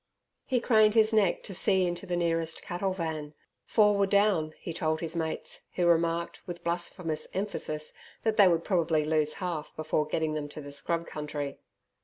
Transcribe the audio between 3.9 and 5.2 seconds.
were down, he told his